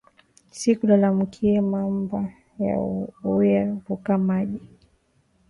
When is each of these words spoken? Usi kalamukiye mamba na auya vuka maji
Usi 0.51 0.71
kalamukiye 0.79 1.55
mamba 1.71 2.19
na 2.57 2.69
auya 3.29 3.63
vuka 3.85 4.11
maji 4.27 4.61